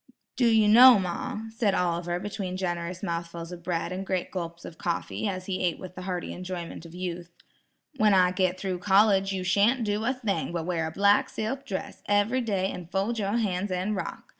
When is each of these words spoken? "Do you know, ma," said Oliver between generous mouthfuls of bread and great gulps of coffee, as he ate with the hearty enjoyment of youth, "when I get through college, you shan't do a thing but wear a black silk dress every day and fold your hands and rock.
"Do 0.35 0.47
you 0.47 0.67
know, 0.67 0.97
ma," 0.97 1.41
said 1.55 1.75
Oliver 1.75 2.19
between 2.19 2.57
generous 2.57 3.03
mouthfuls 3.03 3.51
of 3.51 3.61
bread 3.61 3.91
and 3.91 4.03
great 4.03 4.31
gulps 4.31 4.65
of 4.65 4.79
coffee, 4.79 5.27
as 5.27 5.45
he 5.45 5.61
ate 5.63 5.77
with 5.77 5.93
the 5.93 6.01
hearty 6.01 6.33
enjoyment 6.33 6.87
of 6.87 6.95
youth, 6.95 7.29
"when 7.97 8.15
I 8.15 8.31
get 8.31 8.59
through 8.59 8.79
college, 8.79 9.31
you 9.31 9.43
shan't 9.43 9.83
do 9.83 10.03
a 10.03 10.11
thing 10.15 10.53
but 10.53 10.65
wear 10.65 10.87
a 10.87 10.91
black 10.91 11.29
silk 11.29 11.67
dress 11.67 12.01
every 12.07 12.41
day 12.41 12.71
and 12.71 12.89
fold 12.89 13.19
your 13.19 13.37
hands 13.37 13.69
and 13.69 13.95
rock. 13.95 14.23